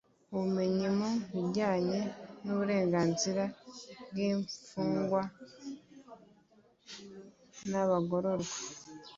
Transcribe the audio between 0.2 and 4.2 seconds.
Ubumenyi mu bijyanye n uburenganzira bw